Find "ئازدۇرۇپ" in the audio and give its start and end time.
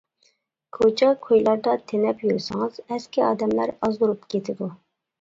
3.79-4.29